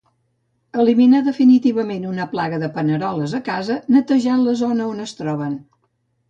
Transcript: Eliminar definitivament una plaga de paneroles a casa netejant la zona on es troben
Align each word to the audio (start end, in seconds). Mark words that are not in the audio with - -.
Eliminar 0.83 1.19
definitivament 1.27 2.07
una 2.11 2.25
plaga 2.31 2.59
de 2.63 2.69
paneroles 2.79 3.37
a 3.41 3.43
casa 3.51 3.77
netejant 3.97 4.47
la 4.49 4.57
zona 4.63 4.89
on 4.95 5.05
es 5.07 5.15
troben 5.21 5.55